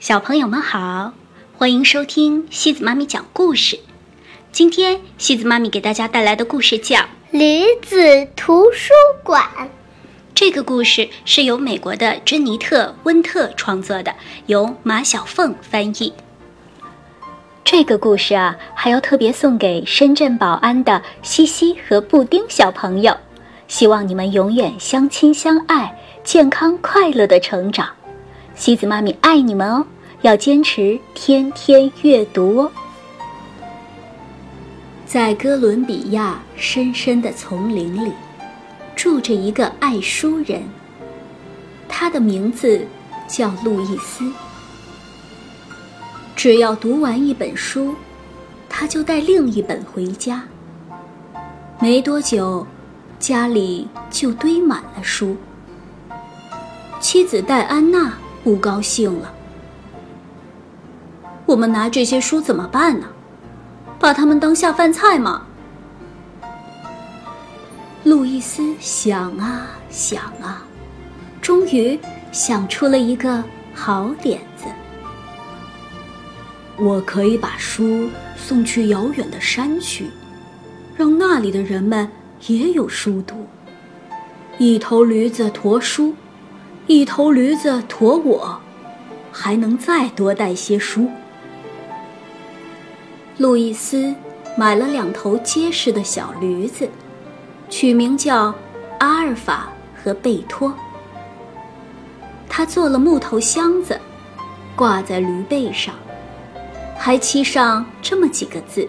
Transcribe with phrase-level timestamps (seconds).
[0.00, 1.12] 小朋友们好，
[1.56, 3.80] 欢迎收听西子妈咪讲故事。
[4.52, 6.96] 今天西子妈咪给大家带来的故事叫
[7.32, 9.44] 《驴子图书馆》。
[10.36, 14.14] 这个故事是由美国的珍妮特·温特创作的，
[14.46, 16.12] 由马小凤翻译。
[17.64, 23.16] 这个故事啊，还要特别送给深圳宝安的西西和布丁小朋友，
[23.66, 27.88] 希望你们永远相亲相爱，健康快乐的成长。
[28.58, 29.86] 西子妈咪爱你们哦，
[30.22, 32.72] 要坚持天天阅读哦。
[35.06, 38.12] 在哥伦比亚深深的丛林里，
[38.96, 40.64] 住着一个爱书人，
[41.88, 42.84] 他的名字
[43.28, 44.30] 叫路易斯。
[46.34, 47.94] 只要读完一本书，
[48.68, 50.42] 他就带另一本回家。
[51.80, 52.66] 没多久，
[53.20, 55.36] 家里就堆满了书。
[56.98, 58.18] 妻子戴安娜。
[58.48, 59.30] 不高兴了。
[61.44, 63.06] 我们拿这些书怎么办呢？
[64.00, 65.42] 把它们当下饭菜吗？
[68.04, 70.64] 路易斯想啊想啊，
[71.42, 72.00] 终于
[72.32, 74.64] 想出了一个好点子。
[76.78, 80.10] 我可以把书送去遥远的山区，
[80.96, 82.10] 让那里的人们
[82.46, 83.46] 也有书读。
[84.56, 86.14] 一头驴子驮书。
[86.88, 88.58] 一头驴子驮我，
[89.30, 91.06] 还能再多带些书。
[93.36, 94.14] 路易斯
[94.56, 96.88] 买了两头结实的小驴子，
[97.68, 98.54] 取名叫
[99.00, 99.68] 阿尔法
[100.02, 100.74] 和贝托。
[102.48, 104.00] 他做了木头箱子，
[104.74, 105.94] 挂在驴背上，
[106.96, 108.88] 还漆上这么几个字：“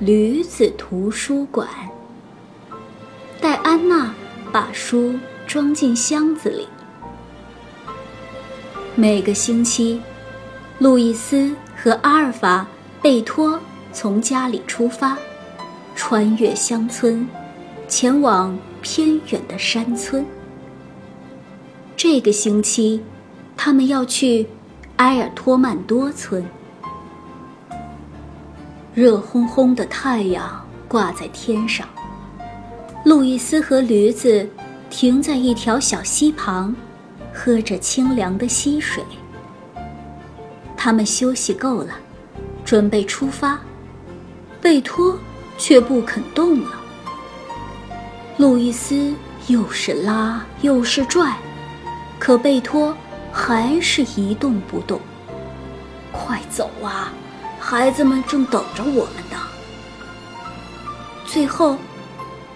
[0.00, 1.66] 驴子图书馆。”
[3.40, 4.12] 戴安娜
[4.52, 6.68] 把书装进箱子里。
[8.96, 10.00] 每个星期，
[10.78, 12.66] 路易斯和阿尔法、
[13.00, 13.58] 贝托
[13.92, 15.16] 从家里出发，
[15.94, 17.26] 穿越乡村，
[17.88, 20.26] 前往偏远的山村。
[21.96, 23.00] 这个星期，
[23.56, 24.46] 他们要去
[24.96, 26.44] 埃尔托曼多村。
[28.92, 31.86] 热烘烘的太阳挂在天上，
[33.04, 34.46] 路易斯和驴子
[34.90, 36.74] 停在一条小溪旁。
[37.42, 39.02] 喝着清凉的溪水，
[40.76, 41.94] 他们休息够了，
[42.66, 43.58] 准备出发。
[44.60, 45.18] 贝托
[45.56, 46.72] 却不肯动了。
[48.36, 49.14] 路易斯
[49.46, 51.34] 又是拉又是拽，
[52.18, 52.94] 可贝托
[53.32, 55.00] 还是一动不动。
[56.12, 57.10] 快走啊！
[57.58, 59.38] 孩子们正等着我们呢。
[61.24, 61.78] 最后，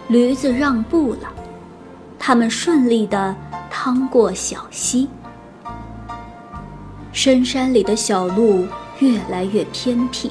[0.09, 1.33] 驴子让步了，
[2.19, 3.35] 他们顺利的。
[3.85, 5.11] 趟过小溪，
[7.13, 8.67] 深山里的小路
[9.01, 10.31] 越来越偏僻，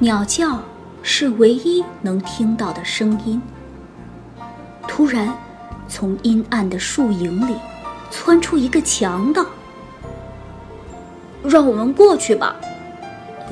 [0.00, 0.60] 鸟叫
[1.00, 3.40] 是唯一能听到的声音。
[4.88, 5.32] 突然，
[5.86, 7.54] 从阴暗的树影里
[8.10, 9.46] 窜出一个强盗。
[11.44, 12.56] 让我们过去吧，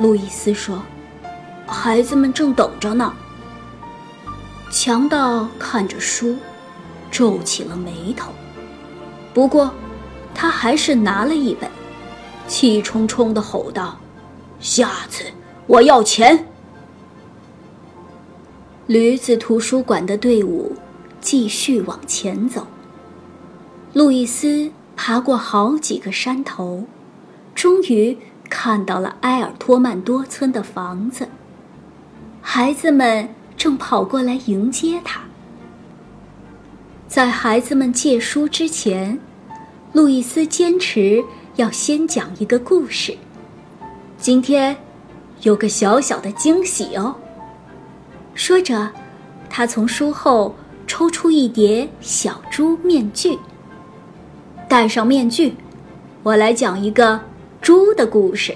[0.00, 0.82] 路易斯说
[1.68, 3.14] ：“孩子们正等着呢。”
[4.72, 6.36] 强盗看着书，
[7.12, 8.32] 皱起了眉头。
[9.34, 9.74] 不过，
[10.32, 11.68] 他还是拿了一本，
[12.46, 13.98] 气冲冲地吼道
[14.60, 15.24] ：“下次
[15.66, 16.46] 我要钱！”
[18.86, 20.76] 驴子图书馆的队伍
[21.20, 22.68] 继续往前走。
[23.92, 26.84] 路易斯爬过好几个山头，
[27.56, 28.16] 终于
[28.48, 31.28] 看到了埃尔托曼多村的房子。
[32.40, 35.23] 孩子们正跑过来迎接他。
[37.14, 39.16] 在孩子们借书之前，
[39.92, 43.16] 路易斯坚持要先讲一个故事。
[44.18, 44.76] 今天
[45.42, 47.14] 有个小小的惊喜哦。
[48.34, 48.90] 说着，
[49.48, 50.56] 他从书后
[50.88, 53.38] 抽出一叠小猪面具。
[54.68, 55.54] 戴上面具，
[56.24, 57.20] 我来讲一个
[57.62, 58.52] 猪的故事。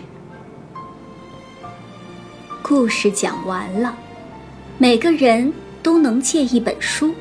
[2.60, 3.96] 故事讲完了，
[4.78, 7.14] 每个人都能借一本书。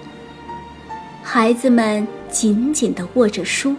[1.29, 3.75] 孩子们紧紧地握着书，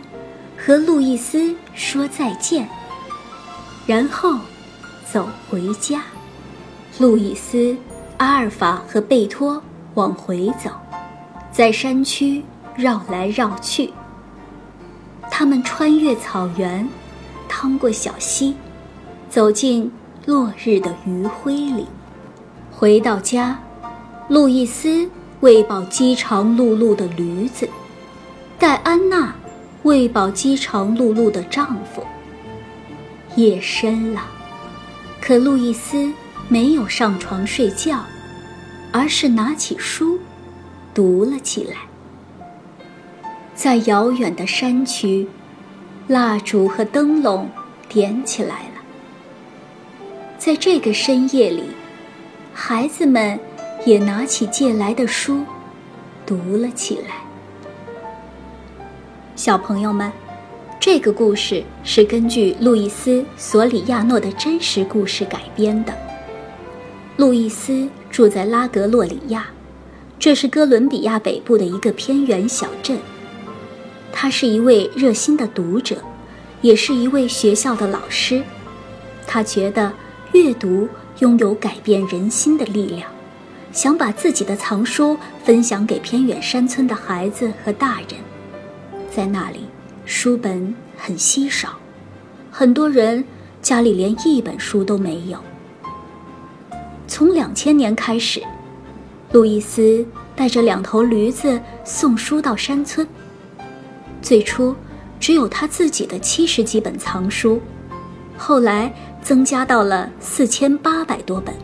[0.55, 2.69] 和路易斯说再见，
[3.87, 4.39] 然后
[5.11, 6.03] 走回家。
[6.99, 7.75] 路易斯、
[8.19, 9.63] 阿尔法和贝托
[9.95, 10.71] 往回走，
[11.51, 12.45] 在山区
[12.77, 13.91] 绕来绕去。
[15.31, 16.87] 他们穿越草原，
[17.49, 18.55] 趟过小溪，
[19.31, 19.91] 走进
[20.27, 21.87] 落日的余晖里。
[22.71, 23.59] 回到家，
[24.29, 25.11] 路易斯。
[25.41, 27.69] 喂饱饥肠辘辘的驴子，
[28.59, 29.33] 戴安娜
[29.85, 32.05] 喂饱饥肠辘辘的丈夫。
[33.37, 34.23] 夜深了，
[35.21, 36.13] 可路易斯
[36.49, 38.05] 没有上床睡觉，
[38.91, 40.19] 而是拿起书，
[40.93, 41.77] 读了起来。
[43.55, 45.29] 在遥远的山区，
[46.09, 47.49] 蜡烛和灯笼
[47.89, 48.83] 点起来了。
[50.37, 51.63] 在这个深夜里，
[52.53, 53.39] 孩子们
[53.85, 55.45] 也拿起借来的书，
[56.27, 57.23] 读了起来。
[59.37, 60.11] 小朋友们，
[60.81, 65.95] 这个故事是根据路易斯·索里亚诺的真实故事改编的。
[67.17, 69.47] 路易斯住在拉格洛里亚，
[70.19, 72.99] 这是哥伦比亚北部的一个偏远小镇。
[74.13, 75.97] 他是一位热心的读者，
[76.61, 78.43] 也是一位学校的老师。
[79.27, 79.93] 他觉得
[80.33, 80.89] 阅读
[81.21, 83.09] 拥有改变人心的力量，
[83.73, 88.19] 想把自己的藏书分享给偏远山村的孩子和大人。
[89.11, 89.67] 在那里，
[90.05, 91.79] 书本很稀少，
[92.51, 93.25] 很多人
[93.61, 95.39] 家里连一本书都没有。
[97.07, 98.43] 从两千年开始，
[99.33, 100.07] 路易斯
[100.37, 103.07] 带着两头驴子送书到山村。
[104.21, 104.75] 最初，
[105.19, 107.61] 只有他自己的七十几本藏书，
[108.37, 108.93] 后来
[109.23, 111.55] 增加到了四千八百多本，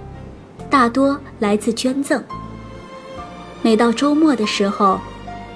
[0.74, 2.20] 大多来自捐赠。
[3.62, 4.98] 每到周末的时候，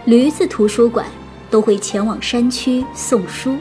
[0.04, 1.06] 驴子图书馆
[1.50, 3.56] 都会前往山区送书。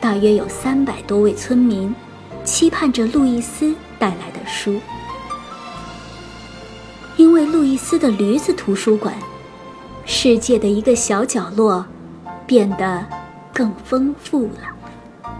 [0.00, 1.94] 大约有三百多位村民，
[2.42, 4.80] 期盼着路易斯带来的书，
[7.18, 9.14] 因为路易斯的驴子图书馆，
[10.06, 11.84] 世界的一个小角落。
[12.46, 13.06] 变得
[13.54, 15.30] 更丰富了。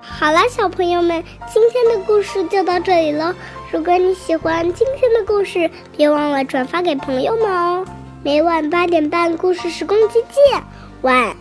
[0.00, 3.34] 好了，小朋友们，今天的故事就到这里了。
[3.70, 7.84] 如果你喜欢今天的故事，别忘了转发给朋友们哦。
[8.24, 10.62] 每晚八点半，故事时光机见，
[11.02, 11.36] 晚。